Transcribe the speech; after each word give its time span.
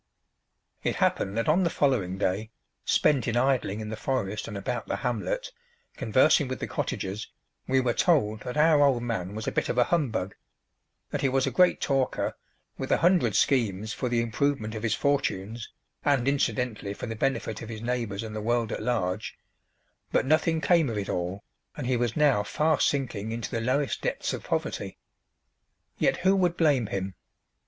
It 0.81 0.95
happened 0.95 1.37
that 1.37 1.47
on 1.47 1.61
the 1.61 1.69
following 1.69 2.17
day, 2.17 2.49
spent 2.85 3.27
in 3.27 3.37
idling 3.37 3.81
in 3.81 3.89
the 3.89 3.95
forest 3.95 4.47
and 4.47 4.57
about 4.57 4.87
the 4.87 4.95
hamlet, 4.95 5.51
conversing 5.95 6.47
with 6.47 6.59
the 6.59 6.65
cottagers, 6.65 7.29
we 7.67 7.79
were 7.81 7.93
told 7.93 8.39
that 8.39 8.57
our 8.57 8.81
old 8.81 9.03
man 9.03 9.35
was 9.35 9.45
a 9.47 9.51
bit 9.51 9.69
of 9.69 9.77
a 9.77 9.83
humbug; 9.83 10.33
that 11.11 11.21
he 11.21 11.29
was 11.29 11.45
a 11.45 11.51
great 11.51 11.79
talker, 11.79 12.35
with 12.79 12.91
a 12.91 12.97
hundred 12.97 13.35
schemes 13.35 13.93
for 13.93 14.09
the 14.09 14.21
improvement 14.21 14.73
of 14.73 14.81
his 14.81 14.95
fortunes, 14.95 15.69
and, 16.03 16.27
incidently, 16.27 16.95
for 16.95 17.05
the 17.05 17.15
benefit 17.15 17.61
of 17.61 17.69
his 17.69 17.83
neighbours 17.83 18.23
and 18.23 18.35
the 18.35 18.41
world 18.41 18.71
at 18.71 18.81
large; 18.81 19.37
but 20.11 20.25
nothing 20.25 20.61
came 20.61 20.89
of 20.89 20.97
it 20.97 21.09
all 21.09 21.43
and 21.77 21.85
he 21.85 21.95
was 21.95 22.15
now 22.15 22.41
fast 22.41 22.87
sinking 22.87 23.31
into 23.31 23.51
the 23.51 23.61
lowest 23.61 24.01
depths 24.01 24.33
of 24.33 24.43
poverty. 24.45 24.97
Yet 25.99 26.17
who 26.17 26.35
would 26.37 26.57
blame 26.57 26.87
him? 26.87 27.13